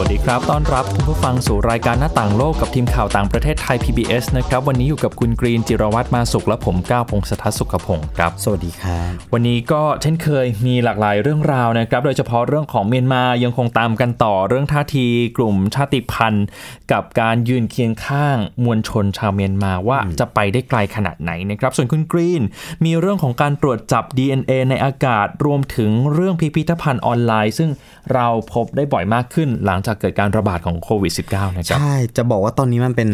[0.00, 16.46] วัสดีครับ ต้อนรับคุณผู้ฟังสู่รายการหน้าต่างโลกกับทีมข่าวต่างประเทศไทย PBS นะครับ วันนี้อยู่กับคุณกรีนจิรวัตรมาสุขและผมก้าวพงศธรสุขพงศ์ครับ สวัสดีครับ วันนี้ก็เช่นเคยมีหลากหลายเรื่องราวนะครับ โดยเฉพาะเรื่องของเมียนมายังคงตามกันต่อเรื่องท่าทีกลุ่มชาติพันธุ์
[16.92, 22.42] กับการยืนเคียงข้างมวลชนชาวเมียนมาว่าจะไปได้ไกลขนาดไหนนะครับ ส่วนคุณกรีน
[22.84, 27.70] มีเรื่องของการตรวจจับ DNA ในอากาศรวมถึงเรื่องพิพิธภัณฑ์ออนไลน์ ซึ่ง
[28.12, 33.10] เราพบได้บ่อยมากขึ้นหลังจากเกิดการระบาดของโควิด -19 นะครับ ใช่ จะบอกว่าตอนนี้มันเป็น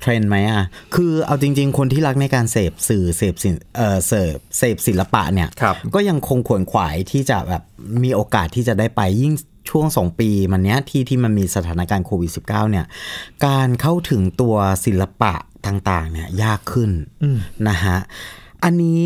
[0.00, 7.62] เทรนด์ไหมอะ คือเอาจริง ๆ คนที่รักในการเสพสื่อเสพศิลป์เอ่อเสพเสพศิลปะเนี่ยครับก็ยังคงขวนขวายที่จะแบบ
[8.04, 9.34] มีโอกาสที่จะได้ไปยิ่ง
[9.70, 12.86] ช่วงสองปีมันเนี้ยที่ที่มันมีสถานการณ์โควิด -19 เนี่ย
[13.46, 14.56] การเข้าถึงตัว
[14.86, 15.34] ศิลปะ
[15.66, 16.90] ต่างๆ เนี่ยยากขึ้น
[17.68, 17.98] นะฮะ
[18.64, 19.02] อันนี้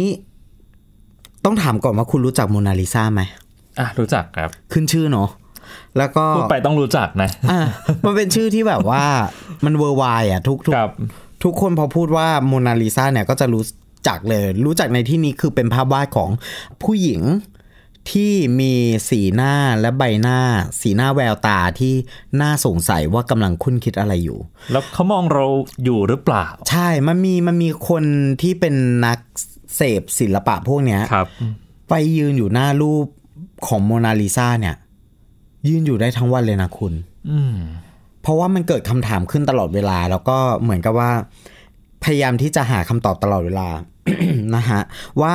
[1.44, 3.22] ต้องถามก่อนว่าคุณรู้จักโมนาลิซาไหม
[3.78, 5.28] อะรู้จักครับ ขึ้นชื่อเนาะ
[5.98, 7.60] แล้วก็พูดไปต้องรู้จักนะอะ
[8.04, 9.04] มันเป็นชื่อที่แบบว่า
[9.64, 10.90] มันเวอร์ไวอะทุกทุกครับ
[11.44, 13.64] ทุกคนพอพูดว่าโมนาลิซาเนี่ยก็จะรู้
[14.08, 16.30] จักเลย รู้จักในที่นี้คือเป็นภาพวาดของ
[16.82, 17.22] ผู้หญิง
[18.10, 18.74] ที่มี
[19.08, 20.38] สีหน้าและใบหน้า
[20.80, 21.94] สีหน้าแววตาที่
[22.40, 24.38] น่าสงสัยว่ากำลังคุ้นคิดอะไรอยู่
[24.72, 25.44] แล้วเขามองเรา
[25.84, 28.04] อยู่หรือเปล่า ใช่มันมีมันมีคน
[28.42, 28.74] ที่เป็น
[29.06, 29.18] นัก
[29.76, 31.26] เสพศิลปะพวกเนี้ยครับ
[31.88, 33.06] ไปยืนอยู่หน้ารูป
[33.66, 34.76] ของโมนาลิซาเนี่ย
[35.68, 36.92] ยืนอยู่ได้ทั้งวันเลยนะคุณ
[37.30, 37.56] อืม
[38.22, 41.10] เพราะว่ามันเกิดคำถามขึ้นตลอดเวลา แล้วก็เหมือนกับว่า
[42.04, 43.68] พยายามที่จะหาคำตอบตลอดเวลา
[44.56, 44.80] นะฮะ
[45.22, 45.34] ว่า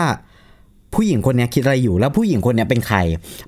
[0.94, 2.98] ผู้หญิงคนเนี้ยคิดอะไรอยู่แล้วผู้หญิงคนเนี้ยเป็นใคร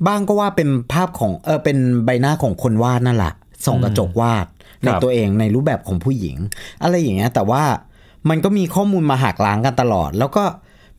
[0.07, 3.33] บ้างก็ว่าเป็นภาพของเออเป็นใบหน้าของคนวาดนั่นแหละ
[3.65, 4.45] ส่องกระจกวาด
[4.83, 6.35] ในตัวเองในรูปแบบของผู้หญิง
[6.83, 7.63] อะไรอย่างเงี้ยแต่ว่า
[8.29, 10.43] มันก็มีข้อมูลมาหักล้างกันตลอด แล้วก็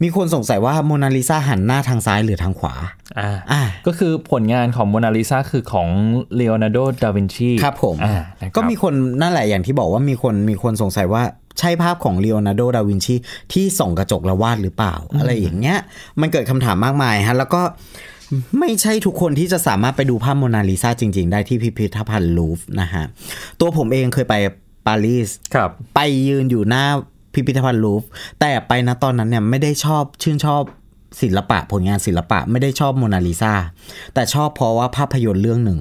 [0.03, 2.75] มีคนสงสัยว่าโมนาลิซาหันหน้าทางซ้ายหรือทางขวา
[3.19, 5.89] อ่าอ่าก็คือผลงานของโมนาลิซาคือของ
[6.37, 11.23] เลโอนาร์โด ดาวินชีครับผมอ่านะครับก็มีคนนั่นแหละอย่างที่บอกว่ามีคนมีคนสงสัยว่า
[11.59, 13.15] ใช่ภาพของเลโอนาร์โด ดาวินชี
[13.53, 15.79] ที่ส่องกระจกแล้ววาดหรือเปล่า อะไรอย่างเงี้ย
[16.21, 17.63] มันเกิดคำถามมากมายฮะแล้วก็
[18.59, 23.05] ไม่ใช่ทุกคนที่จะสามารถไปดูภาพโมนาลิซาจริง ๆ ได้ที่พิพิธภัณฑ์ลูฟร์นะฮะ
[23.61, 24.35] ตัวผมเองเคยไป
[24.87, 26.85] ปารีสครับไปยืนอยู่หน้า
[27.37, 28.09] พิพิธภัณฑ์ลูฟร์
[28.41, 30.63] แต่ไปนะตอนนั้นเนี่ยไม่ได้ชอบชื่นชอบ
[31.23, 33.55] ศิลปะผลงานศิลปะไม่ได้ชอบโมนาลิซา
[34.15, 35.81] แต่ชอบเพราะว่าภาพยนตร์เรื่องหนึ่ง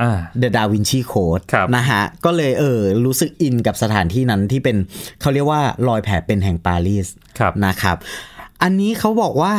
[0.00, 4.76] อ่า The Da Vinci Code ครับนะฮะ ก็เลยเออรู้สึกอินกับสถานที่นั้นที่เป็น
[5.20, 7.06] เขาเรียกว่ารอยแผลเป็นแห่งปารีส
[7.38, 7.96] ครับนะครับ
[8.62, 9.54] อันนี้เขาบอกว่า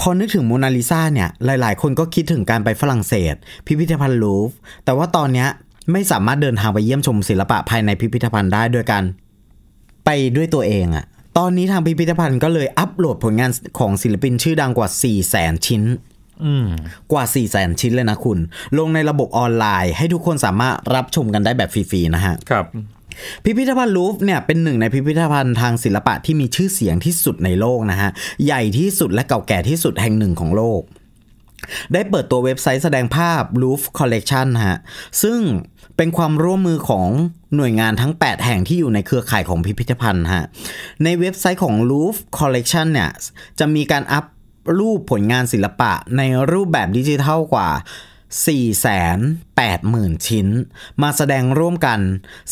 [0.00, 3.34] พอนึกถึงโมนาลิซาเนี่ย หลายๆ คนก็คิดถึงการไปฝรั่งเศส
[3.66, 5.48] พิพิธภัณฑ์ลูฟร์แต่ว่าตอนเนี้ย
[5.92, 9.02] ไม่สามารถเดินทางไปเยี่ยมชมศิลปะภายในพิพิธภัณฑ์ได้ด้วยกัน
[10.04, 11.04] ไปด้วยตัวเองอะ
[11.38, 15.82] ตอนนี้ทางพิพิธภัณฑ์ก็เลยอัปโหลดผลงานของศิลปินชื่อดังกว่า 4 0 0แสนชิ้น
[16.44, 16.66] อืม
[17.12, 18.38] กว่า4 0 0แสนชิ้นเลยนะคุณ
[18.78, 22.66] ลงในระบบออนไลน์ ให้ทุกคนสามารถรับชมกันได้แบบฟรีๆนะฮะ ครับ
[23.44, 28.10] พิพิธภัณฑ์ลูฟร์เนี่ยเป็นหนึ่งในพิพิธภัณฑ์ทางศิลปะที่มีชื่อเสียงที่สุดในโลกนะฮะ
[28.44, 30.82] ใหญ่ที่สุดและเก่าแก่ที่สุดแห่งหนึ่งของโลก
[31.92, 34.78] ได้เปิดตัวเว็บไซต์แสดงภาพ Louvre Collection ฮะ
[35.22, 35.40] ซึ่ง
[35.96, 37.08] เป็นความร่วมมือของ
[37.56, 40.44] หน่วยงานทั้ง 8 แห่งที่อยู่ในเครือข่ายของพิพิธภัณฑ์ฮะ
[41.04, 43.10] ในเว็บไซต์ของ Louvre Collection เนี่ย
[43.58, 44.24] จะมีการอัพ
[44.78, 46.22] รูปผลงานศิลปะใน
[46.52, 47.70] รูปแบบดิจิทัลกว่า
[48.44, 50.48] 480,000 ชิ้น
[51.02, 52.00] มาแสดงร่วมกัน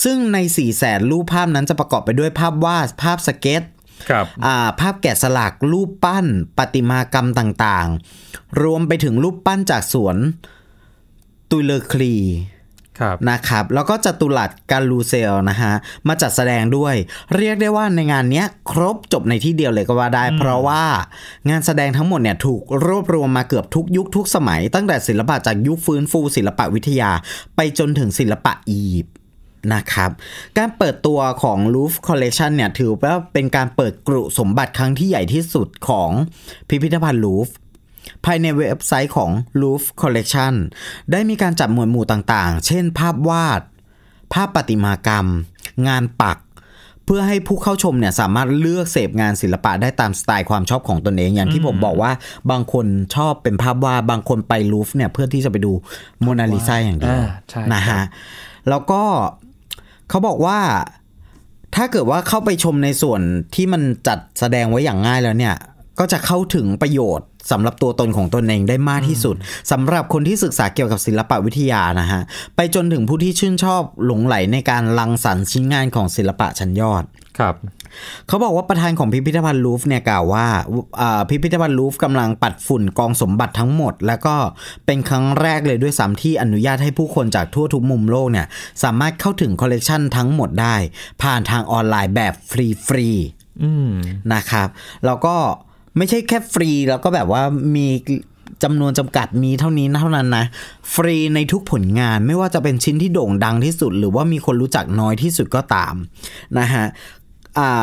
[0.05, 0.39] ซึ่งใน
[0.75, 3.63] 400,000 รูปภาพนั้นจะประกอบไปด้วยภาพวาด ภาพสเก็ต
[4.09, 6.27] ครับอ่าภาพแกะสลัก รูปปั้น
[6.59, 10.17] ประติมากรรมต่างๆ รวมไปถึงรูปปั้นจากสวน
[11.51, 12.62] ตุยเลอคลีครับ
[13.31, 15.73] นะครับแล้วก็จัตุรัสการลูเซลนะฮะ
[16.09, 16.95] มาจัดแสดงด้วย
[17.37, 20.83] เรียกได้ว่าในงานเนี้ยครบจบในที่เดียวเลยก็ว่าได้ เพราะว่า
[21.51, 27.11] งานแสดงทั้งหมดเนี่ยถูกรวบรวมมาเกือบทุกยุคทุกสมัย ตั้งแต่ศิลปะจากยุคฟื้นฟูศิลปะวิทยา
[27.57, 29.17] ไปจนถึงศิลปะอียิปต์
[29.75, 30.11] นะครับ
[30.59, 36.11] การเปิดตัวของ Louvre Collection เนี่ยถือว่าเป็นการเปิดกรุสมบัติครั้งที่ใหญ่ที่สุดของ
[36.69, 37.57] พิพิธภัณฑ์ลูฟร์
[38.25, 39.31] ภายในเว็บไซต์ของ
[39.61, 40.55] Louvre Collection
[41.13, 43.61] ได้มีการจัดหมวดหมู่ต่างๆ เช่น ภาพวาด
[44.33, 45.27] ภาพประติมากรรม
[45.89, 46.39] งานปัก
[47.05, 52.13] เพื่อให้ผู้เข้าชมเนี่ยสามารถเลือกเสพงานศิลปะได้ตามสไตล์ความชอบของตนเอง อย่างที่ผมบอกว่า
[52.51, 52.87] บางคน
[53.17, 55.73] ชอบเป็นภาพวาด บางคนไปลูฟร์เนี่ยเพื่อที่จะไปดู
[56.23, 58.05] โมนาลิซาอย่างเดียวอ่าใช่นะครัฮะบ
[58.69, 59.03] แล้วก็
[60.09, 60.59] เขาบอกว่า
[61.77, 63.21] ถ้าเกิดว่าเข้าไปชมในส่วน
[63.55, 65.55] ที่มันจัดแสดงไว้อย่างง่ายแล้วเนี่ย
[65.99, 69.37] ก็จะเข้าถึงประโยชน์สำหรับตัวตนของตนเองได้มากที่สุด
[69.71, 72.21] สำหรับคนที่ศึกษาเกี่ยวกับศิลปวิทยานะฮะ
[72.57, 77.05] ไปจนถึงผู้ที่ชื่นชอบหลงใหลในการรังสรรค์ชิ้นงานของศิลปะชั้นยอด
[77.39, 77.55] ครับ
[78.29, 80.47] เขาบอกว่าประธานของพิพิธภัณฑ์ลูฟร์เนี่ยกล่าวว่า
[81.01, 84.35] อ่าพิพิธภัณฑ์ลูฟร์กำลังปัดฝุ่นกองสมบัติทั้งหมด แล้วก็
[84.87, 88.47] เป็นครั้งแรกเลยด้วยซ้ำที่อนุญาตให้ผู้คนจากทั่วทุกมุมโลกเนี่ย
[88.83, 90.77] สามารถเข้าถึงคอลเลกชันทั้งหมดได้
[91.23, 93.91] ผ่านทางออนไลน์แบบฟรีๆอืม
[94.35, 94.69] นะครับ
[95.07, 95.37] แล้วก็
[95.97, 97.43] ไม่ใช่แค่ฟรีแล้วก็แบบว่า
[97.77, 97.87] มี
[98.63, 100.45] จำนวนจำกัดมีเท่านี้เท่านั้นนะ
[100.95, 105.95] ฟรีในทุกผลงานไม่ว่าจะเป็นชิ้นที่โด่งดังที่สุด หรือว่ามีคนรู้จักน้อยที่สุดก็ตาม
[106.59, 106.85] นะฮะ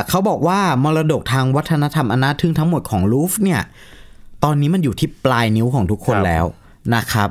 [0.09, 3.61] เขาบอกว่ามรดกทางวัฒนธรรมอันน่าทึ่งทั้งหมดของลูฟเนี่ย
[4.43, 6.45] ตอนนี้มันอยู่ที่ปลายนิ้วของทุกคนคแล้ว
[6.95, 7.29] นะครับ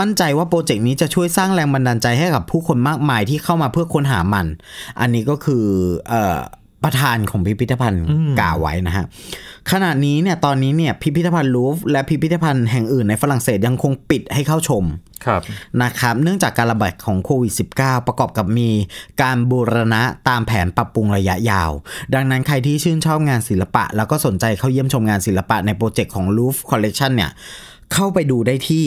[0.00, 4.46] มั่นใจว่าโปรเจกต์นี้จะช่วยสร้างแรงบันดาลใจให้กับผู้คนมากมายที่เข้ามาเพื่อค้นหามัน
[5.00, 5.64] อันนี้ก็คือ
[6.12, 6.14] อ
[6.84, 8.04] ประธานของพิพิธภัณฑ์
[8.40, 9.04] กล่าวไว้นะฮะ
[9.70, 14.84] ขณะนี้เนี่ยตอนนี้เนี่ยพิพิธภัณฑ์ลูฟร์และพิพิธภัณฑ์แห่งอื่นในฝรั่งเศสยังคงปิดให้เข้าชม
[15.26, 15.42] ครับ
[15.82, 18.70] นะครับเนื่องจากการระบาดของโควิด -19 ประกอบกับมี
[19.22, 21.70] การบูรณะตามแผนปรับปรุงระยะยาว
[22.14, 27.30] ดังนั้นใครที่ชื่นชอบงานศิลปะ แล้วก็สนใจเข้าเยี่ยมชมงานศิลปะในโปรเจกต์ของ Louvre Collection เนี่ย
[27.92, 28.84] เข้าไปดูได้ที่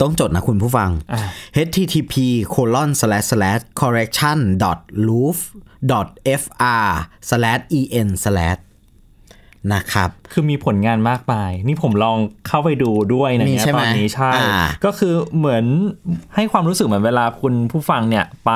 [0.00, 1.22] ต้องจดนะคุณผู้ฟังอ่า
[1.66, 2.14] http
[2.54, 5.44] colon slash slash correction dot louvre
[5.90, 6.08] dot
[6.40, 6.86] fr
[7.28, 7.62] slash
[7.98, 8.60] en slash
[9.74, 12.18] นะครับ คือมีผลงานมากมาย นี่ผมลอง
[12.48, 14.52] เข้าไปดูด้วยนะมีเนี่ยใช่ไหมตอนนี้ใช่อ่า
[14.84, 15.64] ก็คือเหมือน
[16.34, 18.50] ให้ความรู้สึกเหมือนเวลาคุณผู้ฟังเนี่ยไป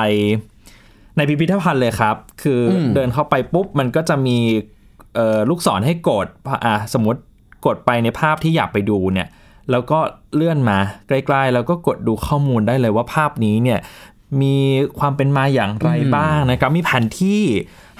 [1.16, 4.38] ในพิพิธภัณฑ์เลยครับ คืออเดินเข้าไปปุ๊บ มันก็จะมี
[5.14, 6.26] เอ่อลูกศรให้กด
[6.64, 7.20] อะสมมติ
[7.66, 9.28] กดไปในภาพที่อยากไปดูเนี่ย
[9.70, 9.98] แล้วก็
[10.34, 10.78] เลื่อนมา
[11.08, 13.80] ใกล้ๆ แล้วก็กดดูข้อมูลได้เลยว่าภาพนี้เนี่ย
[14.42, 14.56] มี
[14.98, 17.42] ความเป็นมาอย่างไรบ้างนะครับ มีแผนที่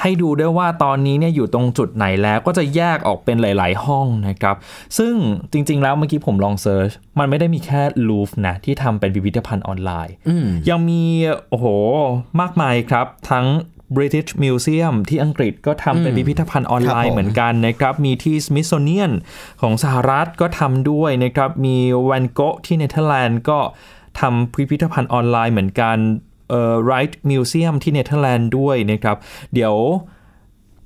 [0.00, 4.56] ให้ดูด้วยว่าตอนนี้เนี่ยอยู่ตรงจุดไหนแล้วก็จะแยกออกเป็นหลาย ๆ ห้องนะครับ
[4.98, 5.14] ซึ่ง
[5.52, 10.14] จริง ๆ แล้วเมื่อกี้ผมลองเซิร์ชมันไม่ได้มีแค่ลูฟนะ ที่ทำเป็นพิพิธภัณฑ์ออนไลน์
[10.70, 11.02] ยังมี
[11.48, 11.66] โอ้โห
[12.40, 13.46] มากมายครับ ทั้ง
[13.96, 19.12] British Museum ที่อังกฤษก็ทำเป็นพิพิธภัณฑ์ออนไลครับผมน์เหมือนกันนะครับ มีที่ Smithsonian
[19.60, 21.76] ของสหรัฐก็ทำด้วยนะครับ มี
[22.08, 23.58] Van Gogh ที่เนเธอร์แลนด์ก็
[24.20, 25.96] ทำพิพิธภัณฑ์ออนไลน์เหมือนกัน
[26.50, 29.16] เอ่อ Rijksmuseum ที่เนเธอร์แลนด์ด้วยนะครับ
[29.54, 29.74] เดี๋ยว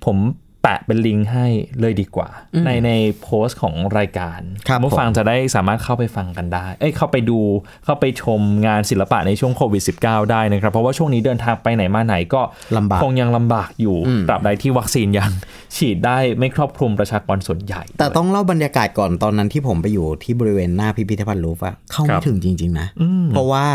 [0.04, 0.16] ผม
[0.62, 1.47] แปะเป็นลิงก์ให้
[1.81, 2.29] เลยดีกว่า
[2.67, 2.91] ในใน
[3.23, 7.38] โพสต์ของรายการครับผู้ฟังผมจะได้สามารถเข้าไปฟังกันได้ เอ้ยเข้าไปดู
[7.85, 12.43] เข้าไปชมงานศิลปะในช่วงโควิด -19 ได้นะครับ เพราะว่าช่วงนี้เดินทางไปไหนมาไหนก็
[12.76, 13.97] ลำบากคงยังลำบากอยู่
[14.29, 15.31] ตราบใดที่วัคซีนยัง
[15.76, 22.87] ฉีดได้ไม่ครอบคลุมประชากรส่วนใหญ่ แต่ต้องเล่าบรรยากาศก่อนตอนนั้นที่ผมไปอยู่ที่บริเวณหน้าพิพิธภัณฑ์ลูฟร์อะเข้าครัไม่บถึงจริง ๆ นะ
[23.31, 23.67] เพราะว่า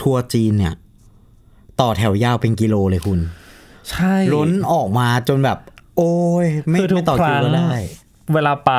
[0.00, 0.74] ทัวร์จีนเนี่ย
[1.80, 3.20] ต่อแถวยาวเป็นกิโลเลยคุณ
[3.90, 6.14] ใช่ล้นออกมาจนแบบโอ้
[6.44, 7.72] ยไม่คือทุไม่กต่อคคิวรั้งก็ได้
[8.34, 8.72] เวลาไป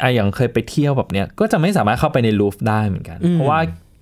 [0.00, 3.60] ไอะอย่างเคยไปเที่ยวแบบเนี้ยก็จะไม่สามารถเข้าไปในลูฟได้เหมือนกัน เพราะว่า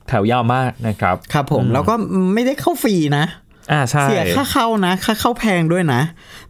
[0.09, 1.95] แถวยาวมากนะครับ ครับผม แล้วก็
[2.35, 3.25] ไม่ได้เข้าฟรีนะ
[3.73, 6.03] อ่าใช่เสียค่าเข้านะ ค่าเข้าแพงด้วยนะ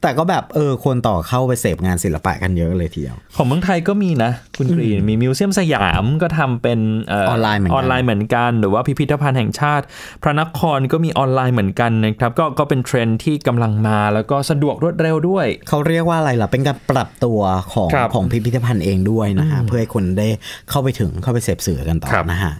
[0.02, 9.84] แต่ก็แบบเออคนต่อเข้าไปเสพงานศิลปะกันเยอะเลยทีเดียว ของเมืองไทยก็มีนะ คุณกรีนมีมิวเซียมสยามก็ทำเป็นเอออนไลน์เหมือนกันออนไลน์เหมือนกัน หรือว่าพิพิธภัณฑ์แห่งชาติ
[10.22, 17.40] พระนครก็มีออนไลน์เหมือนกันนะครับ ก็ก็เป็นเทรนด์ที่กำลังมาแล้วก็สะดวกรวดเร็วด้วย เขาเรียกว่าอะไรล่ะเป็นการปรับตัว
[17.72, 20.28] ของครับของพิพิธภัณฑ์เองด้วยนะฮะเพื่อให้คนได้
[20.70, 22.54] เข้าไปถึงเข้าไปเสพสื่อกันต่อครับนะฮะ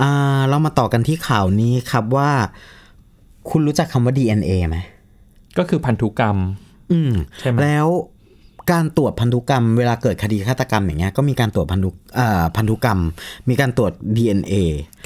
[0.00, 2.30] อ่าเรามาต่อกันที่ข่าวนี้ครับว่า
[3.52, 4.78] คุณรู้จักคำว่า DNA ไหม
[5.58, 6.36] ก็คือพันธุกรรม
[6.92, 7.86] อืมใช่ไหมแล้ว
[8.72, 13.00] การตรวจพันธุกรรมเวลาเกิดคดีฆาตกรรมอย่างเงี้ยก็มีการตรวจพันธุอ่าพันธุกรรม
[13.48, 14.54] มีการตรวจ DNA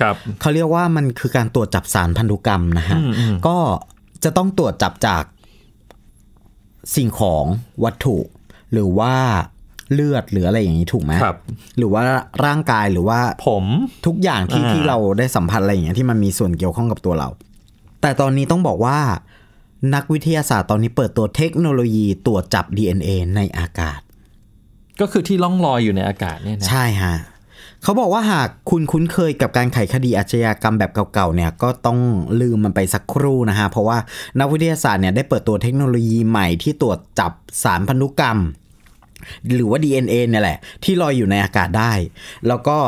[0.01, 3.57] ครับเขาเรียกว่ามันคือการตรวจจับสารพันธุกรรมนะฮะอืมอืมก็
[4.25, 5.25] จะต้องตรวจจับจาก
[6.97, 7.45] สิ่งของ
[7.85, 8.17] วัตถุ
[8.73, 9.15] หรือว่า
[9.93, 11.39] เลือดหรืออะไรอย่างนี้ถูกไหมครับ
[11.79, 12.03] หรือว่า
[12.45, 13.65] ร่างกายหรือว่าผม
[14.07, 17.29] ทุกอย่างที่อ่าที่เราได้สัมผัสอะไรอย่างเงี้ยที่มันมีส่วนเกี่ยวข้องกับตัวเรา
[18.05, 18.99] แต่ตอนนี้ต้องบอกว่า
[19.95, 24.01] นักวิทยาศาสตร์ตอนนี้เปิดตัวเทคโนโลยีตรวจจับ DNA ในอากาศ
[25.01, 27.17] ก็คือที่ล่องลอยอยู่ในอากาศเนี่ยนะใช่ฮะ
[27.83, 31.99] เขาบอกว่าหากคุณคุ้นเคยกับการไขคดีอาชญากรรมแบบเก่าๆเนี่ยก็ต้อง
[32.41, 33.99] ลืมมันไปสักครู่นะฮะเพราะว่า
[34.41, 37.33] นักวิทยาศาสตร์เนี่ยได้เปิดตัวเทคโนโลยีใหม่ที่ตรวจจับ
[37.65, 38.39] สารพันธุกรรม
[39.55, 41.93] หรือว่า DNA เนี่ยแหละ ที่ลอยอยู่ในอากาศได้
[42.47, 42.79] แล้วก็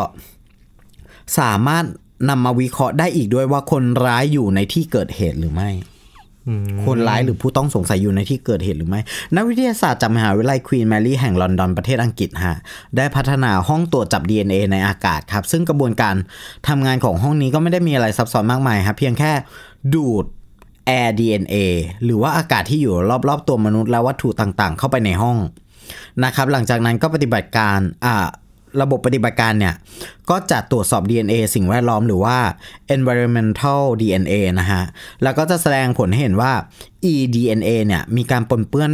[1.38, 1.84] สามารถ
[2.28, 5.70] นำมาวิเคราะห์ได้อีกด้วยว่าคนร้ายอยู่ในที่เกิดเหตุหรือไม่
[6.86, 9.00] คนร้ายหรือผู้ต้องสงสัยอยู่ในที่เกิดเหตุหรือไม่
[9.36, 12.56] นักวิทยาศาสตร์จากมหาวิทยาลัยควีนแมรี่แห่งลอนดอนประเทศอังกฤษฮะ
[12.96, 16.14] ได้พัฒนาห้องตรวจจับ DNA ในอากาศครับ ซึ่งกระบวนการ
[16.68, 19.32] ทำงานของห้องนี้ก็ไม่ได้มีอะไรซับซ้อนมากมายครับเพียงแค่
[19.94, 20.24] ดูด
[20.88, 21.56] Air DNA
[22.04, 22.94] หรือว่าอากาศที่อยู่
[23.28, 25.36] รอบๆตัวมนุษย์และวัตถุต่างๆ เข้าไปในห้อง
[26.24, 28.26] นะครับ หลังจากนั้นก็ปฏิบัติการอ่า
[28.82, 29.74] ระบบปฏิบัติการเนี่ย
[30.30, 32.38] ก็จะตรวจสอบ DNA สิ่งแวดล้อมหรือว่า
[32.96, 34.82] environmental DNA นะฮะ
[35.22, 36.52] แล้วก็จะแสดงผลให้เห็นว่า
[37.12, 38.90] eDNA เนี่ย มีการปนเปื้อน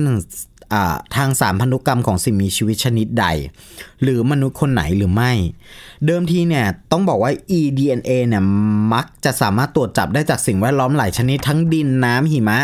[1.17, 3.27] ทางสารพันธุกรรมของสิ่งมีชีวิตชนิดใด
[4.03, 5.33] หรือมนุษย์คนไหนหรือไม่
[6.07, 8.43] เดิมทีเนี่ยต้องบอกว่า eDNA เนี่ย
[8.93, 12.59] มักจะสามารถตรวจจับได้จากสิ่งแวดล้อมหลายชนิดทั้งดินน้ำหิมะ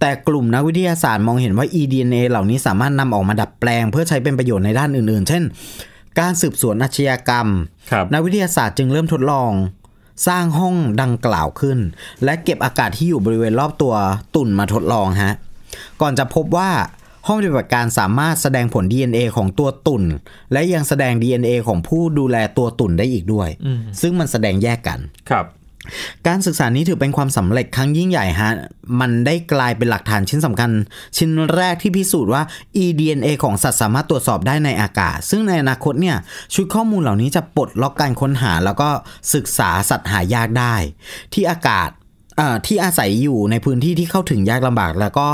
[0.00, 5.42] แต่กลุ่มนักวิทยาศาสตร์มองเห็นว่า eDNA เหล่านี้สามารถนำออกมาดัดแปลง เพื่อใช้เป็นประโยชน์ในด้านอื่นๆ เช่น
[6.20, 7.48] การสืบสวนอาชญากรรม
[7.90, 9.52] ครับนักวิทยาศาสตร์จึงเริ่มทดลอง
[10.28, 11.78] สร้างห้องดังกล่าวขึ้น
[12.24, 13.94] และเก็บอากาศที่อยู่บริเวณรอบตัว
[14.34, 15.34] ตุ่นมาทดลองฮะ
[16.00, 16.70] ก่อนจะพบว่า
[17.26, 20.04] ห้องปฏิบัติการสามารถแสดงผล DNA ของตัวตุ่น
[20.52, 23.48] และยังแสดง DNA ของผู้ดูแลตัวตุ่นได้อีกด้วย
[24.00, 24.98] ซึ่งมันแสดงแยกกัน
[25.30, 25.46] ครับ
[26.26, 28.50] การศึกษานี้ถือเป็นความสำเร็จครั้งยิ่งใหญ่ฮะ
[29.00, 30.70] มันได้กลายเป็นหลักฐานชิ้นสำคัญ
[31.16, 32.42] ชิ้นแรกที่พิสูจน์ว่า
[32.84, 36.16] eDNA ของสัตว์สามารถตรวจสอบได้ในอากาศ ซึ่งในอนาคตเนี่ย
[36.54, 38.88] ชุดข้อมูลเหล่านี้จะปลดล็อกการค้นหา แล้วก็
[39.34, 40.74] ศึกษาสัตว์หายากได้
[41.32, 41.90] ที่อากาศ
[42.66, 45.28] ที่อาศัยอยู่ในพื้นที่ที่เข้าถึงยากลำบาก แล้วก็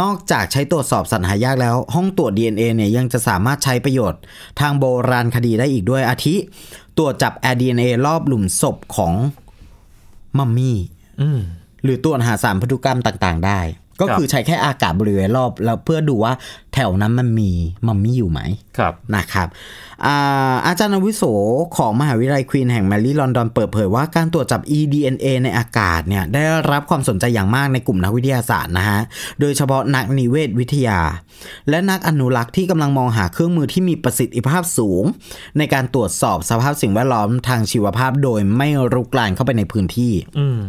[0.00, 4.20] นอกจากใช้ตรวจสอบสัตว์หายากแล้ว ห้องตรวจ DNA เนี่ยยังจะสามารถใช้ประโยชน์
[4.60, 6.34] ทางโบราณคดีได้อีกด้วยอาทิ
[6.98, 9.14] ตรวจจับ DNA รอบหลุมศพของ
[10.38, 10.78] มัมมี่
[11.20, 11.40] อืม
[11.84, 13.60] หรือตรวจหาสารพันธุกรรมต่าง ๆ ได้
[14.00, 16.32] ก็ครับคือใช้แค่อากาศบริเวณรอบแล้วเพื่อดูว่า
[16.74, 17.50] แถวนั้นมันมี
[17.86, 18.40] มัมมี่อยู่ไหม
[18.78, 19.48] ครับนะครับ
[20.06, 20.16] อา
[20.66, 21.22] อาจารย์อาวุโส
[21.76, 29.00] ของมหาวิทยาลัยควีนแห่งแมรี่ลอนดอนเปิดเผยว่าการตรวจจับ eDNA ในอากาศเนี่ยได้รับความสนใจอย่างมากในกลุ่มนักวิทยาศาสตร์นะฮะ
[29.40, 31.00] โดยเฉพาะนักนิเวศวิทยา
[31.68, 35.04] และนักอนุรักษ์ที่กำลังมองหาเครื่องมือที่มีประสิทธิภาพสูง
[35.58, 40.60] ในการตรวจสอบสภาพสิ่งแวดล้อมทางชีวภาพโดยไม่รุกรานเข้าไปในพื้นที่ อืม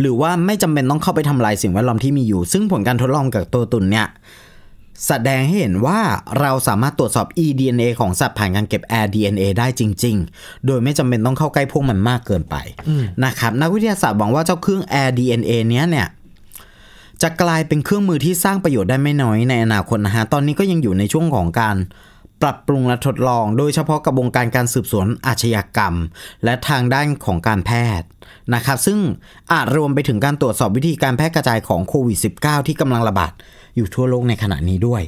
[0.00, 4.06] หรือว่าไม่จำเป็นต้องเข้าไปทำลายสิ่งแวดล้อมที่มีอยู่ ซึ่งผลการทดลองกับตัวตุ่นเนี่ย
[5.06, 6.00] แสดงให้เห็นว่า
[6.40, 12.56] เราสามารถตรวจสอบ eDNA ของสัตว์ผ่านการเก็บ AirDNA ได้จริง ๆ โดยไม่จำเป็นต้องเข้าใกล้พวกมันมากเกินไป
[13.24, 16.08] นะครับนักวิทยาศาสตร์หวังว่าเจ้าเครื่อง AirDNA เนี้ยเนี่ย
[17.22, 21.76] จะกลายเป็นเครื่องมือที่สร้างประโยชน์ได้ไม่น้อยในอนาคตนะฮะ ตอนนี้ก็ยังอยู่ในช่วงของการ
[22.42, 25.94] ปรับปรุงและทดลอง โดยเฉพาะกับวงการการสืบสวนอาชญากรรม
[26.44, 27.70] และทางด้านของการแพ
[28.00, 28.08] ทย์
[28.54, 28.98] นะครับ ซึ่ง
[29.52, 33.32] อาจรวมไปถึงการตรวจสอบวิธีการแพร่กระจายของโควิด -19 ที่กำลังระบาด
[33.76, 35.02] อยู่ทั่วโลกในขณะนี้ด้วย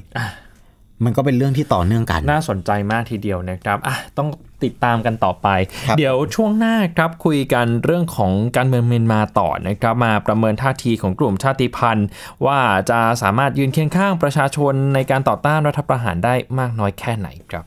[1.04, 4.28] มันก็เป็นเรื่องที่ต่อเนื่องกัน น่าสนใจมากทีเดียวนะครับอะต้อง
[4.64, 5.48] ติดตามกันต่อไป
[5.88, 12.06] ครับเดี๋ยวช่วงหน้าครับคุยกันเรื่องของการเมืองเมียนมาต่อนะครับ มาประเมินท่าทีของกลุ่มชาติพันธุ์
[12.46, 12.58] ว่า
[12.90, 17.64] จะสามารถยืนเคียงข้างประชาชนในการต่อต้านรัฐประหารได้มากน้อยแค่ไหนครับ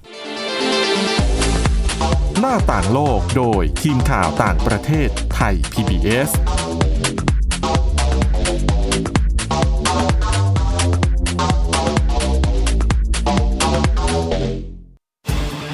[2.39, 6.29] หน้าต่างโลกโดยทีมข่าวต่างประเทศไทย PBS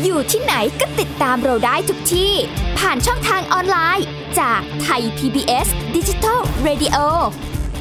[0.04, 2.34] อยู่ที่ไหนก็ติดตามเราได้ทุกที่
[2.80, 4.06] ผ่านช่องทางออนไลน์
[4.40, 6.98] จากไทย PBS Digital Radio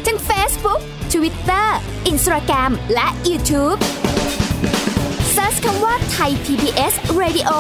[0.07, 0.81] ทั้ง Facebook
[1.13, 1.69] Twitter
[2.11, 3.79] Instagram และ YouTube
[5.35, 7.51] Search คำว่าไทย PBS Radio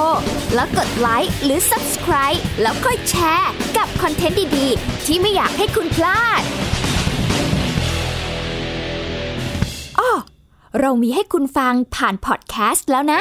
[0.54, 6.42] แล้วกดไลค์หรือ Subscribe แล้วค่อยแชร์กับคอนเทนต์ดี ๆ ที่ไม่อยากให้คุณพลาด
[9.99, 10.11] อ้อ
[10.81, 13.21] เรามีให้คุณฟังผ่านพอดแคสต์แล้วนะ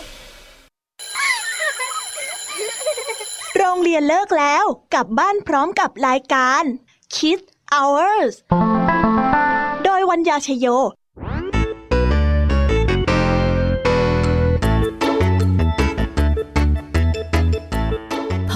[3.58, 6.64] โรงเรียนเลิกแล้วกลับบ้านพร้อมกับรายการ
[7.16, 8.34] Kids Hours
[9.84, 10.68] โดยวัญญาชยโย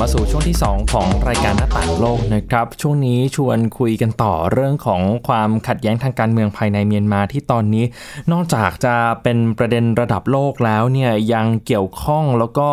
[0.00, 7.84] มาสู่ช่วงที่ 2 ของรายการหน้าต่างโลกนะครับ ช่วงนี้ชวนคุยกันต่อเรื่องของความขัดแย้งทางการเมืองภายในเมียนมาที่ตอนนี้
[8.32, 12.68] นอกจากจะเป็นประเด็นระดับโลกแล้วเนี่ยยังเกี่ยวข้องแล้วก็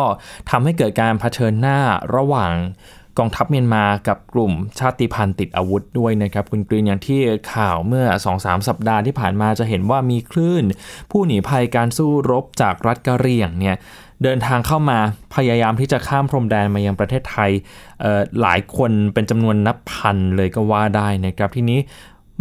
[0.50, 1.78] ทำให้เกิดการเผชิญหน้า
[2.16, 2.54] ระหว่าง
[3.18, 7.20] กองทัพเมียนมากับกลุ่มชาติพันธุ์ติดอาวุธด้วยนะครับ คุณกรีนอย่างที่
[7.54, 8.06] ข่าวเมื่อ
[8.36, 10.64] 2-3 สัปดาห์ที่ผ่านมาจะเห็นว่ามีคลื่น
[11.10, 13.76] ผู้หนีภัยการสู้รบจากรัฐกะเหรี่ยงเนี่ย
[14.22, 14.98] เดินทางเข้ามา
[15.34, 17.50] พยายามที่จะข้ามพรมแดนมายังประเทศไทย
[18.40, 21.80] หลายคนเป็นจำนวนนับพันเลยก็ว่าได้นะครับทีนี้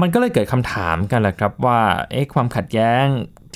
[0.01, 1.79] มันก็เลยเกิดคำถามกันแหละครับว่า
[2.12, 3.05] เอ๊ะความขัดแย้ง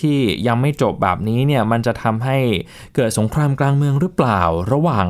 [0.01, 2.37] ที่ยังไม่จบแบบนี้เนี่ยมันจะทำให้
[2.95, 4.41] เกิดสงครามกลางเมืองหรือเปล่า
[4.73, 5.05] ระหว่าง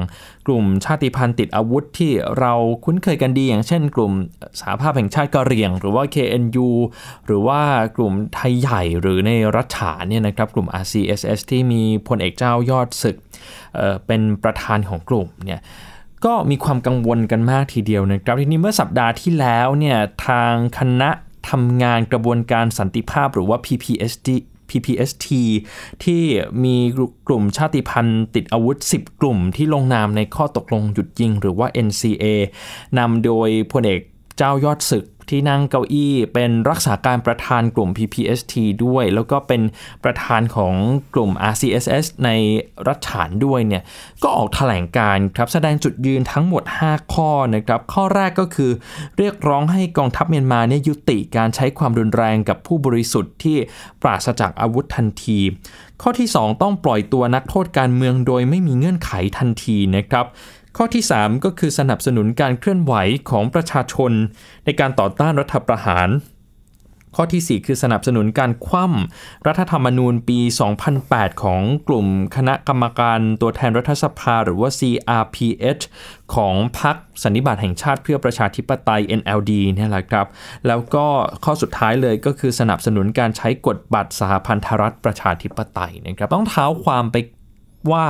[0.48, 2.53] กลุ่มชาติพันธุ์ติดอาวุธที่เรา
[2.86, 4.13] คุ้นเคยกันดี อย่างเช่น กลุ่ม
[4.60, 6.69] สหภาพแห่งชาติกะเหรี่ยง หรือว่า KNU
[7.25, 7.62] หรือว่า
[7.98, 13.15] กลุ่มไทยใหญ่หรือในรัฐฉานเนี่ยนะครับกลุ่ม RCSS ที่มีพลเอกเจ้ายอดศึก
[13.75, 15.62] เเป็นประธานของกลุ่มเนี่ย
[16.25, 21.10] ก็มีความกังวลกันมากทีเดียวนะครับทีนี้เมื่อสัปดาห์ที่แล้วเนี่ยทางคณะ
[21.50, 24.29] ทำงานกระบวนการสันติภาพหรือว่า PPSD
[24.70, 25.28] PPST
[26.04, 26.22] ที่
[26.64, 26.76] มี
[27.28, 32.26] กลุ่มชาติพันธุ์ติดอาวุธ 10 กลุ่มที่ลงนามในข้อตกลงหยุดยิงหรือว่า NCA
[32.98, 34.02] นำโดยพลเอก
[34.38, 38.54] เจ้ายอดศึก ที่นั่งเก้าอี้เป็นรักษาการประธานกลุ่ม PPST
[38.86, 39.62] ด้วย แล้วก็เป็น
[40.04, 40.74] ประธานของ
[41.13, 42.30] กลุ่ม RCSS ใน
[42.88, 43.84] รัฐฉานด้วยเนี่ย
[44.24, 48.72] ก็ออกแถลงการครับแสดงจุดยืนทั้งหมด 5 ข้อนะครับข้อแรกก็คือ
[49.18, 53.58] เรียกร้องให้กองทัพเมียนมาเนี่ยยุติการใช้ความรุนแรงกับผู้บริสุทธิ์ที่
[54.02, 55.39] ปราศจากอาวุธทันที
[56.02, 60.26] ข้อที่ 2 ต้องปล่อยตัวนักโทษการเมืองโดยไม่มีเงื่อนไขทันทีนะครับ
[60.82, 62.94] ข้อที่ 3 ก็คือสนับสนุนการเคลื่อนไหว
[63.30, 64.12] ของประชาชน
[64.65, 66.10] ในการต่อต้านรัฐประหาร
[67.15, 70.39] ข้อที่ 4 คือสนับสนุนการคว่ำรัฐธรรมนูญปี
[70.92, 75.84] 2008 ของกลุ่มคณะกรรมการตัวแทนรัฐสภาหรือว่า CRPH
[76.36, 80.28] ของพรรคสันนิบาตแห่งชาติเพื่อประชาธิปไตย NLD เนี่ยแหละครับ
[80.68, 81.06] แล้วก็
[81.44, 87.15] ข้อสุดท้ายเลยก็คือสนับสนุนการใช้กฎบัตรสหพันธรัฐประชาธิปไตยนะครับต้องเท้าความไป
[87.92, 88.06] ว่า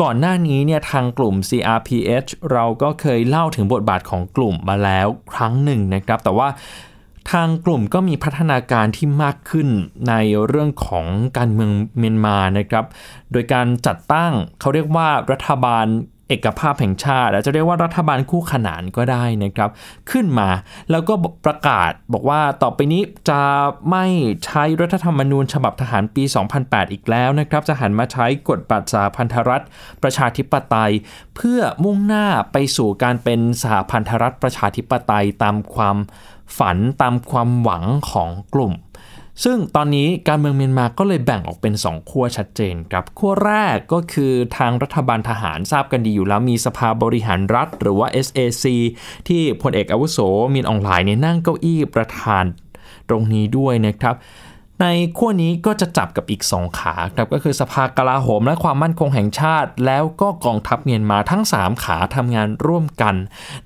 [0.00, 6.48] ก่อนหน้านี้เนี่ยทางกลุ่ม CRPH เราก็เคยเล่าถึงบทบาทของกลุ่มมาแล้วครั้งหนึ่งนะครับ แต่ว่า
[7.30, 9.68] ทางกลุ่มก็มีพัฒนาการที่มากขึ้น
[10.08, 10.14] ใน
[10.46, 11.06] เรื่องของ
[11.38, 12.84] การเมืองเมียนมานะครับ
[13.32, 15.86] โดยการจัดตั้งเขาเรียกว่ารัฐบาล
[16.28, 19.70] เอกภาพแห่งชาติอาจจะเรียกว่ารัฐบาลคู่ขนานก็ได้นะครับ
[20.10, 20.48] ขึ้นมา
[20.90, 21.14] แล้วก็
[21.44, 23.42] ประกาศบอกว่าต่อไปนี้จะ
[23.90, 24.04] ไม่
[24.44, 26.22] ใช้รัฐธรรมนูญฉบับทหารปี
[26.58, 29.64] 2008 อีกแล้วนะครับ จะหันมาใช้กฎบัตรสหพันธรัฐ
[30.02, 30.92] ประชาธิปไตย
[31.36, 35.96] เพื่อมุ่งหน้าไปสู่การเป็นสหพันธรัฐประชาธิปไตยตามความ
[36.58, 38.72] ฝันตามความหวังของกลุ่ม
[39.44, 48.64] ซึ่งตอนนี้การเมืองเมียนมาก็เลยแบ่งออกเป็น 2 ขั้วชัดเจนครับขั้วแรกก็คือทางรัฐบาลทหารทราบกันดีอยู่แล้วมีสภาบริหารรัฐ หรือว่า SAC
[49.28, 50.18] ที่พลเอกอาวุโส
[50.54, 52.44] มินอองหลายเนี่ยนั่งเก้าอี้ประธาน
[53.08, 54.14] ตรงนี้ด้วยนะครับ
[54.82, 54.86] ใน
[55.18, 63.14] ขั้วนี้ก็จะจับกับอีก 2 ขาครับก็คือสภากลาโหมและความมั่นคงแห่งชาติ แล้วก็กองทัพเมียนมาทั้ง 3 ขาทำงานร่วมกัน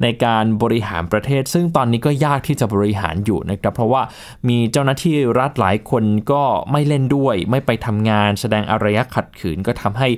[0.02, 4.02] ในการบริหารประเทศ ซึ่งตอนนี้ก็ยากที่จะบริหารอยู่นะครับเพราะว่า
[4.48, 10.08] มีเจ้าหน้าที่รัฐหลายคนก็ไม่เล่นด้วย ไม่ไปทำงาน แสดงอารยะขัดขืนก็ทำให้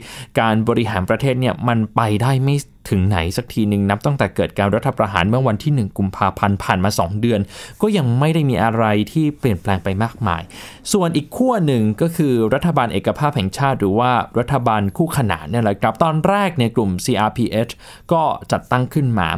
[0.40, 2.56] การบริหารประเทศเนี่ยมันไปได้ไม่
[2.88, 7.40] ถึงไหนสักทีหนึ่งนับตั้งแต่เกิดการรัฐประหารเมื่อวันที่ 1 กุมภาพันธ์ผ่านมา 2 เดือน
[7.82, 10.42] ก็ยังไม่ได้มีอะไรที่เปลี่ยนแปลงไปมากมาย
[10.92, 17.72] ส่วนอีกขั้วหนึ่งก็คือรัฐบาลเอกภาพแห่งชาติ หรือว่ารัฐบาลคู่ขนานเนี่ยแหละครับตอนแรกในกลุ่ม CRPH
[18.12, 19.28] ก็จัดตั้งขึ้นมา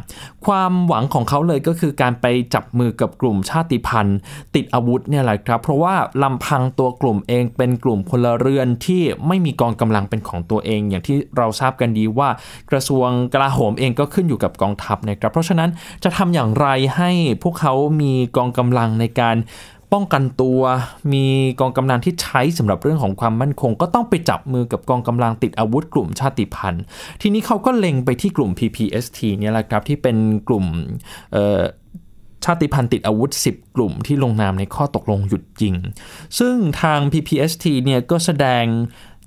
[0.46, 4.18] ความหวังของเขาเลยก็คือการไปจับมือกับกลุ่มชาติพันธุ์
[4.54, 12.28] ติดอาวุธเนี่ยแหละครับ เพราะว่าลำพังตัวกลุ่มเองเป็นกลุ่มพลเรือนที่ไม่มีกองกำลังเป็นของตัวเอง อย่างที่เราทราบกันดีว่า
[12.70, 15.70] กระทรวงกลาโหมเองก็ขึ้นอยู่กับกองทัพนะครับ เพราะฉะนั้น
[16.05, 17.11] จะทำอย่างไรให้
[17.42, 19.37] พวกเขามีกองกำลังในการ
[19.94, 20.61] ป้องกันตัว
[21.12, 21.25] มี
[21.61, 26.83] กองกำลังที่ใช้สำหรับเรื่องของความมั่นคง ก็ต้องไปจับมือกับกองกำลังติดอาวุธกลุ่มชาติพันธุ์
[27.20, 30.16] ทีนี้เขาก็เล็งไปที่กลุ่ม PPST เนี่ยแหละครับที่เป็น
[30.49, 30.64] กลุ่ม
[32.44, 35.75] ชาติพันธุ์ติดอาวุธ 10 กลุ่มที่ลงนามในข้อตกลงหยุดยิง
[36.38, 38.64] ซึ่งทาง PPST เนี่ยก็แสดง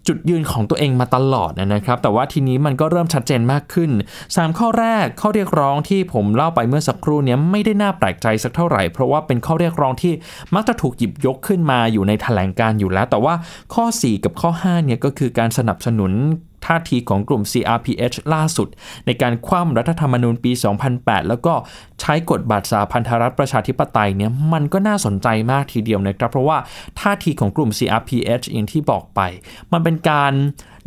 [0.07, 3.91] จุดยืนของตัวเองมาตลอดนะครับ แต่ว่าทีนี้มันก็เริ่มชัดเจนมากขึ้น
[4.25, 10.13] 3 ข้อแรกข้อเรียกร้องที่ผมเล่าไปเมื่อสักครู่นี้ไม่ได้น่าแปลกใจสักเท่าไหร่ เพราะว่าเป็นข้อเรียกร้องที่
[10.55, 13.33] มักจะถูกหยิบยกขึ้นมาอยู่ในแถลงการอยู่แล้ว แต่ว่า
[13.73, 16.12] ข้อ 4 กับข้อ5เนี่ยก็คือการสนับสนุน
[16.65, 18.67] ท่าทีของกลุ่ม CRPH ล่าสุด
[19.06, 20.52] ในการคว่ำรัฐธรรมนูญปี
[20.89, 21.54] 2008 แล้วก็
[22.02, 26.58] ใช้กฎบัตรสาพันธรัฐประชาธิปไตยเนี่ยมันก็น่าสนใจมากทีเดียวนะครับ เพราะว่า
[27.00, 29.22] ท่าทีของกลุ่ม CRPH อย่างที่บอกไป
[29.72, 30.34] มันเป็นการ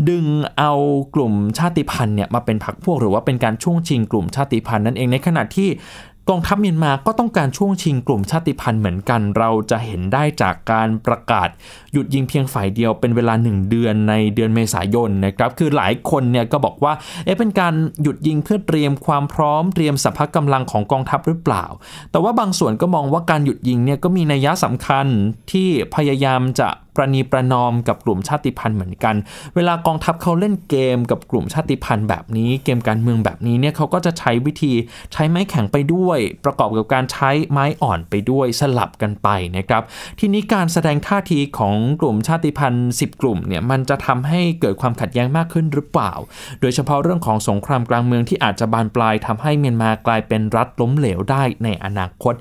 [0.08, 0.26] ดึง
[0.58, 0.72] เอา
[1.14, 5.68] กลุ่มชาติพันธุ์เนี่ยมาเป็นพรรคพวกหรือว่าเป็นการช่วงชิงกลุ่มชาติพันธุ์นั่นเองในขณะที่
[6.30, 11.48] กองทัพเมียนมาก็ต้องการช่วงชิงกลุ่มชาติพันธุ์เหมือนกัน เราจะเห็นได้จากการประกาศ
[11.92, 16.92] หยุดยิงเพียงฝ่ายเดียวเป็นเวลา 1 เดือนในเดือนเมษายนนะครับ คือหลายคนเนี่ยก็บอกว่า
[17.24, 21.64] เอ๊ะเป็นการหยุดยิงเพื่อเตรียมความพร้อมเตรียมสัพพะกำลังของกองทัพหรือเปล่า
[22.10, 25.06] แต่ว่าบางส่วนก็มองว่าการหยุดยิงเนี่ยก็มีนัยยะสำคัญ
[25.52, 29.14] ที่พยายามจะประนีประนอมกับกลุ่มชาติพันธุ์เหมือนกัน
[29.54, 34.72] เวลากองทัพเขาเล่นเกมกับกลุ่มชาติพันธุ์แบบนี้ เกมการเมืองแบบนี้เนี่ยเขาก็จะใช้วิธี
[35.12, 39.82] ใช้ไม้แข็งไปด้วย ประกอบกับการใช้ไม้อ่อนไปด้วยสลับกันไปนะครับ
[40.20, 46.12] ทีนี้การแสดงท่าทีของกลุ่มชาติพันธุ์ 10 กลุ่มเนี่ยมันจะทำให้เกิดความขัดแย้งมากขึ้นหรือเปล่า
[46.60, 52.34] โดยเฉพาะเรื่องของสงครามกลางเมืองที่อาจจะบานปลายทำให้เมียนมากลายเป็นรัฐล้มเหลวได้ในอนาคต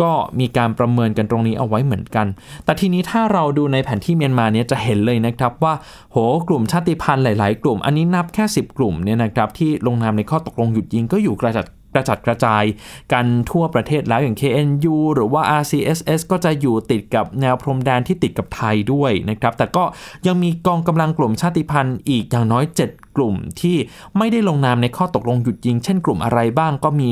[0.00, 2.26] ก็มีการประเมินกันตรงนี้เอาไว้เหมือนกัน
[2.64, 5.74] แต่ทีนี้ถ้าเราดูในแผนที่เมียนมาเนี่ยจะเห็นเลยนะครับว่า
[6.12, 6.16] โห
[6.48, 12.64] กลุ่มชาติพันธุ์หลาย ๆ กลุ่ม อันนี้นับแค่ 10 กลุ่มเนี่ยนะครับที่ลงนามในข้อตกลงหยุดยิงก็อยู่กระจัด กระจัดกระจาย
[13.12, 19.84] กันทั่วประเทศแล้วอย่าง KNU หรือว่า RCSS ก็จะอยู่ติดกับแนวพรมแดนที่ติดกับไทยด้วยนะครับ แต่ก็
[20.26, 23.76] ยังมีกองกำลังกลุ่มชาติพันธุ์อีกอย่างน้อย 7 กลุ่มที่
[24.18, 27.10] ไม่ได้ลงนามในข้อตกลงหยุดยิง เช่นกลุ่มอะไรบ้างก็มี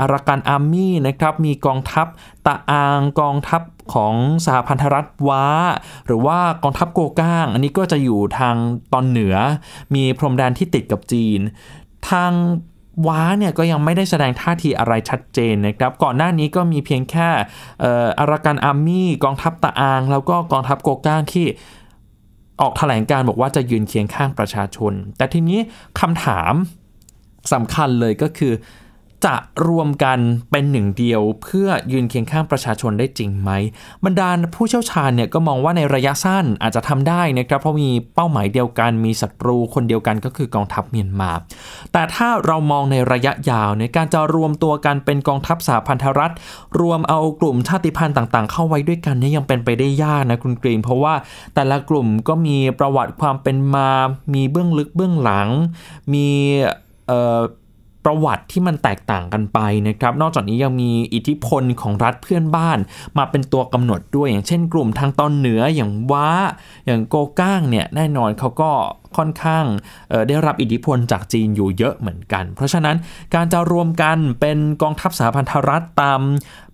[0.00, 2.06] อาราการอาร์มี่นะครับ มีกองทัพ
[2.46, 3.62] ตะอางกองทัพ
[3.94, 5.46] ของสหพันธรัฐว้า
[6.06, 8.56] หรือว่ากองทัพโกก้าง อันนี้ก็จะอยู่ทาง
[8.92, 9.36] ตอนเหนือ
[9.94, 11.40] มีพรมแดนที่ติดกับจีน
[12.10, 12.32] ทาง
[13.06, 17.28] ว้าเนี่ยก็ยังไม่ได้แสดงท่าทีอะไรชัดเจนนะครับ ก่อนหน้านี้ก็มีเพียงแค่
[18.18, 21.46] อารากันอาร์มี่กองทัพตะอาง แล้วก็กองทัพโกก้างที่
[22.60, 25.58] ออกแถลงการบอกว่าจะยืนเคียงข้างประชาชน แต่ทีนี้
[26.00, 26.52] คำถาม
[27.52, 28.52] สำคัญเลยก็คือ
[29.24, 30.18] จะรวมกัน
[30.50, 33.50] เป็นหนึ่งเดียวเพื่อยืนเคียงข้างประชาชนได้จริงไหม
[34.04, 41.30] บรรดาผู้เชี่ยวชาญเนี่ยก็มองว่าในระยะสั้นอาจจะทำได้นะครับเพราะมีเป้าหมายเดียวกัน มีศัตรูคนเดียวกันก็คือกองทัพเมียนมา
[41.92, 46.32] แต่ถ้าเรามองในระยะยาวในการจะรวมตัวกันเป็นกองทัพสหพันธรัฐ
[46.80, 51.14] รวมเอากลุ่มชาติพันธุ์ต่างๆ เข้าไว้ด้วยกันนี่ยังเป็นไปได้ยากนะคุณกรีน เพราะว่า
[51.54, 53.88] แต่ละกลุ่มก็มีประวัติความเป็นมา
[54.34, 55.48] มีเบื้องลึกเบื้องหลัง
[56.12, 56.28] มี
[58.08, 62.78] ประวัติที่มันแตกต่างกันไปนะครับ นอกจากนี้ยังมีอิทธิพลของรัฐเพื่อนบ้าน
[63.18, 66.28] มาเป็นตัวกำหนดด้วยอย่างเช่นกลุ่มทางตอนเหนืออย่างว้า
[66.86, 68.70] อย่างโกก้างเนี่ยแน่นอนเขาก็
[69.16, 69.64] ค่อนข้าง
[70.28, 72.96] ได้รับอิทธิพลจากจีนอยู่เยอะเหมือนกัน เพราะฉะนั้น
[73.34, 76.20] การจะรวมกันเป็นกองทัพสหพันธรัฐตาม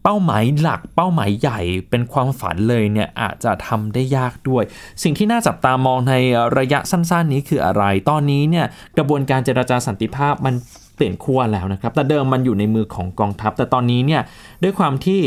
[0.02, 4.64] เป้าหมายหลักเป้าหมายใหญ่เป็นความฝันเลยเนี่ยอาจจะทำได้ยากด้วย
[5.02, 6.14] สิ่งที่น่าจับตามองใน
[6.58, 8.66] ระยะสั้น ๆ นี้คืออะไร ตอนนี้เนี่ย
[8.96, 10.54] กระบวนการเจรจาสันติภาพมัน
[10.96, 14.22] เปลี่ยนขั้วแล้วนะครับ แต่เดิมมันอยู่ในมือของกองทัพ แต่ตอนนี้เนี่ย
[14.62, 15.20] ด้วยความที่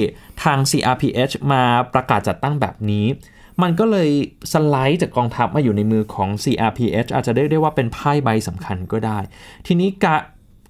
[0.43, 3.05] ทาง CRPH มาประกาศจัดตั้งแบบนี้
[3.61, 4.09] มันก็เลย
[4.53, 9.19] สไลด์จากกองทัพมาอยู่ในมือของ CRPH อาจจะได้ได้ว่าเป็นไพ่ใบสำคัญก็ได้
[9.67, 10.21] ทีนี้การ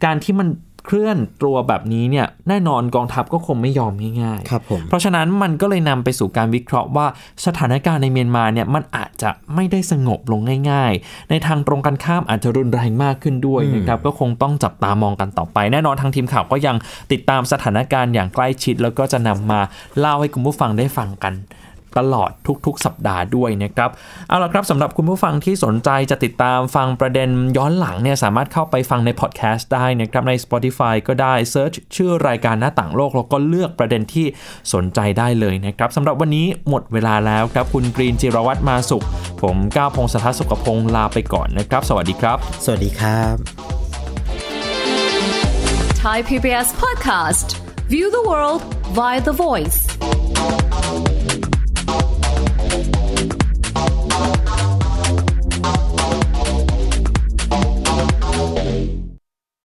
[0.05, 0.47] การที่มัน
[0.85, 7.07] เคลื่อนตัวแบบนี้เนี่ยแน่นอนกองทัพก็คงไม่ยอมง่ายๆครับผมเพราะฉะนั้นมันก็เลยนำไปสู่การวิเคราะห์ว่า
[7.45, 16.75] สถานการณ์ในเมียนมาเนี่ยมันอาจจะไม่ได้สงบลงง่าย ๆ ในทางตรงกันข้ามอาจจะรุนแรงมากขึ้นด้วยนะครับก็คงต้องจับตามองกันต่อไป แน่นอนทางทีมข่าวก็ยัง
[17.11, 19.61] ติดตามสถานการณ์อย่างใกล้ชิด แล้วก็จะนำมา
[19.99, 21.33] เล่าให้คุณผู้ฟังได้ฟังกัน
[21.97, 22.31] ตลอด
[22.65, 23.89] ทุกๆ สัปดาห์ด้วยนะครับ
[24.29, 34.25] เอาละครับสำหรับคุณผู้ฟังที่สนใจจะติดตามฟังประเด็นย้อนหลังเนี่ยสามารถเข้าไปฟังในพอดแคสต์ได้นะครับใน Spotify ก็ได้เซิร์ชชื่อรายการหน้าต่างโลกแล้วก็เลือกประเด็นที่
[34.73, 39.05] สนใจได้เลยนะครับสำหรับวันนี้หมดเวลาแล้วครับคุณกรีนจิรวัตรมาสุข
[39.41, 43.35] ผมก้าวพงศธรสุขพงศ์ลาไปก่อนนะครับ สวัสดีครับ สวัสดีครับ
[46.03, 47.47] Thai PBS Podcast
[47.93, 48.61] View the world
[48.97, 49.79] via the voice